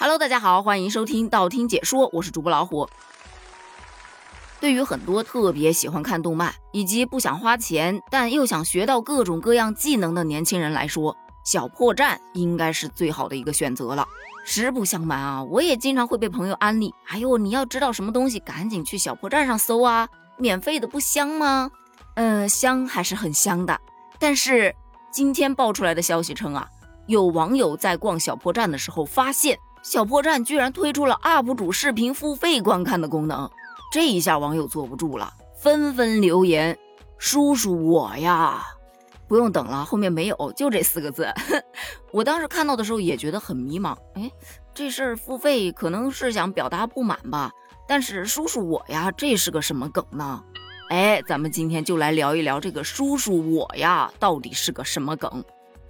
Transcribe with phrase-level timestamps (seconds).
[0.00, 2.88] Hello，大家好，欢迎收听道听解说，我是主播老虎。
[4.60, 14.06] 对于很多特别喜欢看动漫以及不想花钱但又想学到各种各样技能的年轻人来说，小破站应该是最好的一个选择了。
[14.44, 16.94] 实不相瞒啊，我也经常会被朋友安利。
[17.08, 21.72] 哎呦，你要知道什么东西，赶紧去小破站上搜啊，免费的不香吗？
[22.14, 23.76] 嗯，香还是很香的。
[24.20, 24.72] 但是
[25.10, 26.68] 今天爆出来的消息称啊，
[27.08, 29.58] 有网友在逛小破站的时候发现。
[29.88, 33.50] 小破站居然推出了 UP 主视频付费观看的功能，
[33.90, 36.78] 这一下网友坐不住了，纷纷留言
[37.16, 38.62] ：“叔叔我呀，
[39.26, 41.32] 不用等了，后面没有，就这四个字。
[42.12, 44.30] ”我当时看到的时候也觉得很迷茫，哎，
[44.74, 47.50] 这事儿付费可能是想表达不满吧？
[47.88, 50.44] 但是叔叔我呀，这是个什么梗呢？
[50.90, 55.42] 哎，咱们今天就来聊一聊这个叔叔我呀，到底是个什么梗？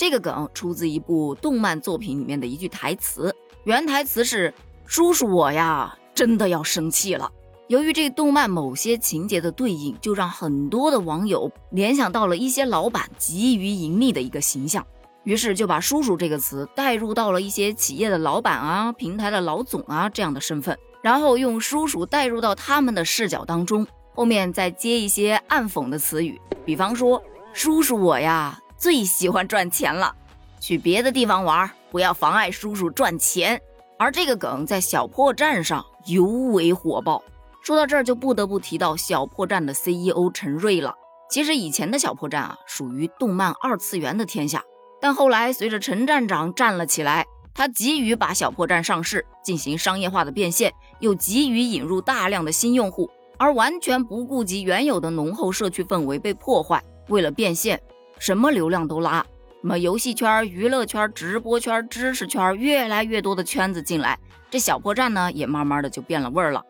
[0.00, 3.36] 这个梗出自一部动漫作品里面的一句台词。
[3.64, 4.54] 原台词是
[4.86, 7.30] ：“叔叔我呀，真的要生气了。”
[7.68, 14.86] 由于这动漫某些情节的对应，就让很多的网友联想到了一些老板急于盈利的一个形象，
[15.24, 30.16] 于是就把“叔叔”这个词带入到了一些企业的老板啊、平台的老总啊这样的身份，然后用“叔叔”带入到他们的视角当中，后面再接一些暗讽的词语，比方说：“叔叔我呀，最喜欢赚钱了。”
[30.58, 33.60] 去别的地方玩，不要妨碍叔叔赚钱。
[33.98, 37.22] 而这个梗在小破站上尤为火爆。
[37.62, 40.94] 说到这儿，就不得不提到小破站的 CEO 陈瑞了。
[41.30, 44.64] 其实以前的小破站啊，属于动漫二次元的天下，
[45.00, 56.82] 但后来随着陈站长站了起来，他急于把小破站上市，进行商业化的变现，又急于引入大量的新用户，而完全不顾及原有的浓厚社区氛围被破坏。
[57.08, 57.80] 为了变现，
[58.20, 59.26] 什么流量都拉。
[59.62, 64.18] 什么游戏圈、娱乐圈、直播圈、知识圈，越来越多的圈子进来，
[64.48, 66.62] 这小破站呢，也慢慢的就变了味儿了。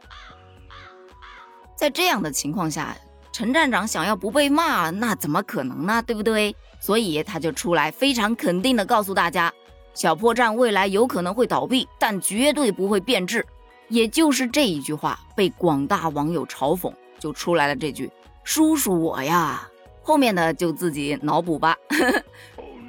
[1.77, 2.97] 在这样的情况下，
[3.33, 6.03] 陈站长想要不被骂，那怎么可能呢？
[6.03, 6.55] 对不对？
[6.81, 9.53] 所以他就出来非常肯定的告诉大家，
[9.95, 13.47] 小破站未来有可能会倒闭，但绝对不会变质。
[13.89, 18.11] 也就是这一句话被广大网友嘲讽，就出来了这句
[18.45, 19.69] “叔叔我呀”，
[20.03, 21.77] 后面的就自己脑补吧。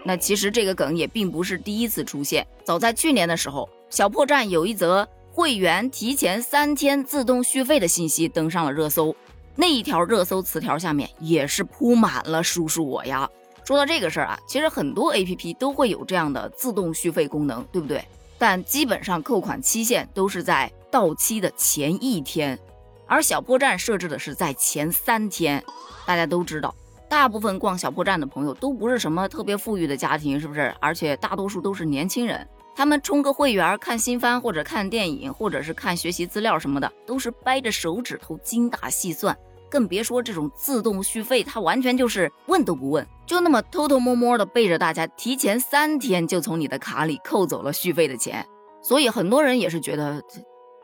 [0.03, 2.45] 那其实这个梗也并不是第一次出现。
[2.63, 9.15] 早在去年的时候，小破站有一则会员提前三天自动续费的信息登上了热搜，
[9.55, 13.29] 那一条热搜词条下面也是铺满了“叔叔我呀”。
[13.63, 18.03] 说到这个事儿啊，其实很多 APP 都会有这样的自动续费功能，对不对？
[18.39, 22.57] 但基本上扣款期限都是在到期的前一天，
[23.05, 25.63] 而小破站设置的是在前三天。
[26.07, 26.73] 大家都知道。
[27.11, 30.73] 大部分逛小破站的朋友都不是什么特别富裕的家庭，是不是？
[30.79, 39.37] 而且大多数都是年轻人，他们充个会员看新番或者看电影，或者是看学习资料什么的，都是掰着手指头精打细算，
[39.69, 48.47] 更别说这种自动续费，他完全就是问都不问，就那么偷偷摸摸的背着大家提前三天就从你的卡里扣走了续费的钱。
[48.81, 50.23] 所以很多人也是觉得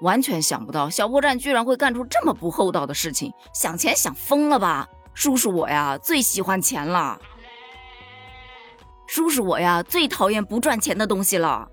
[0.02, 4.90] 完全想不到小破站居然会干出这么不厚道的事情，想钱想疯了吧？
[5.18, 7.20] 叔叔我呀最喜欢钱了，
[9.08, 11.68] 叔叔我呀最讨厌不赚钱的东西了。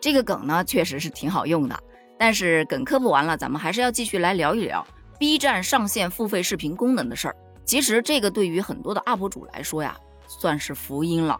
[0.00, 1.78] 这个梗呢确实是挺好用的，
[2.18, 4.82] 但是梗科普完了，咱们还是要继续来聊一聊
[5.18, 7.36] B 站上线付费视频功能的事儿。
[7.66, 9.94] 其实这个对于很多的 UP 主来说呀，
[10.26, 11.38] 算是福音了，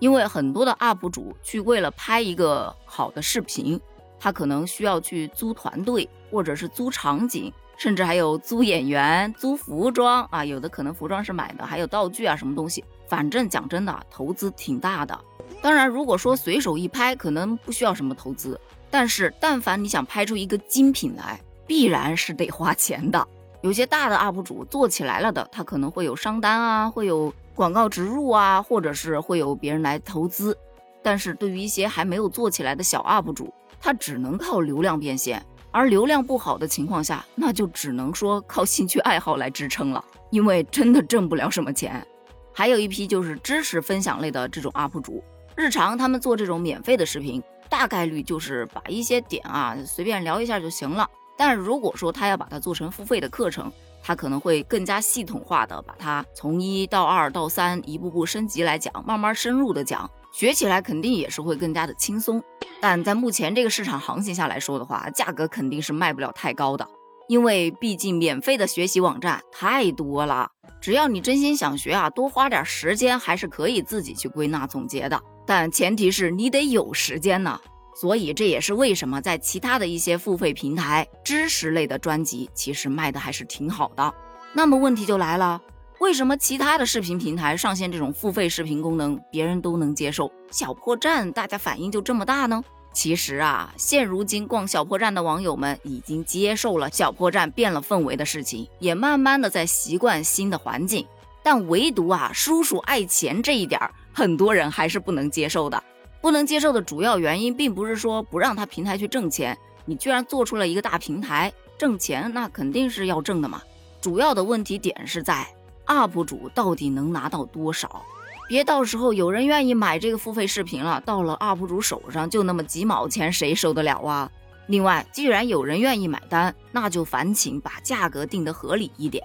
[0.00, 3.80] 因为很多的 UP 主去为了拍一个好的视频，
[4.20, 7.50] 他可能需要去租团队或者是租场景。
[7.82, 15.18] 甚至还有租演员、租服装啊，有的可能服装是买的，还有道具啊，什么东西，反正讲真的，投资挺大的。
[15.60, 23.26] 当然，如果说随手一拍，可能不需要什么投资，但是但凡你想拍出一个精品来，必然是得花钱的。
[23.62, 30.56] 有些大的 UP 主做起来了的，他可能会有商单啊，会有广告植入啊，或者是会有别人来投资。
[31.02, 35.44] 但是对于一些还没有做起来的小 UP 主，他只能靠流量变现。
[35.72, 42.06] 而流量不好的情况下，那就只能说靠兴趣爱好来支撑了，因为真的挣不了什么钱。
[42.52, 45.24] 还有一批就是知识分享类的这种 UP 主，
[45.56, 51.08] 日常他们做这种免费的视频，大概率就是把一些点啊随便聊一下就行了。
[51.38, 53.72] 但是如果说他要把它做成付费的课程，
[54.02, 62.42] 他可能会更加系统化的把它从一到二到三一步步升级来讲，慢慢深入的讲，学起来肯定也是会更加的轻松。
[62.80, 66.88] 但在目前这个市场行情下来说的话，价格肯定是卖不了太高的，
[67.28, 70.50] 因为毕竟免费的学习网站太多了。
[70.80, 75.22] 只要你真心想学啊，多花点时间还是可以自己去归纳总结的。
[75.46, 77.60] 但前提是你得有时间呢。
[77.94, 84.14] 所以这也是为什么在其他的一些付费平台，知识类的专辑其实卖的还是挺好的。
[84.54, 85.60] 那么问题就来了，
[86.02, 92.60] 为什么其他的视频平台上线这种付费视频功能，别人都能接受，小破站大家反应就这么大呢？
[92.92, 101.06] 其实啊，现如今逛小破站的网友们已经接受了小破站变了氛围的事情，也慢慢的在习惯新的环境。
[101.40, 103.80] 但唯独啊，叔叔爱钱这一点，
[104.12, 105.80] 很多人还是不能接受的。
[106.20, 113.62] 不能接受的主要原因，并不是说不让他平台去挣钱，你居然做出了一个大平台挣钱，那肯定是要挣的嘛。
[114.00, 115.46] 主要的问题点是在
[115.92, 118.02] UP 主到底能拿到多少？
[118.48, 124.30] 别到时候有人愿意买这个付费视频了，到了 UP 主手上就那么几毛钱，谁受得了啊？
[124.68, 129.22] 另外，既然有人愿意买单，那就烦请把价格定得合理一点，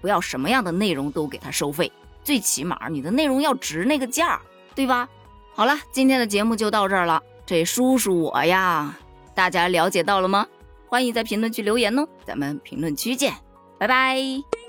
[0.00, 1.90] 不要什么样的内容都给他收费，
[2.22, 4.40] 最起码你的内容要值那个价，
[4.74, 5.08] 对吧？
[5.54, 7.22] 好了，今天的节目就到这儿了。
[7.46, 8.96] 这叔叔我呀，
[9.34, 10.46] 大家了解到了吗？
[10.86, 13.34] 欢迎在评论区留言哦，咱们评论区见。
[13.78, 14.59] 拜拜。